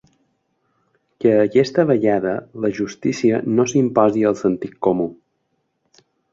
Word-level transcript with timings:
Que 1.25 1.33
aquesta 1.41 1.85
vegada 1.91 2.33
la 2.65 2.73
justícia 2.79 3.43
no 3.53 3.69
s'imposi 3.75 4.27
al 4.33 4.41
sentit 4.43 4.77
comú. 4.89 5.11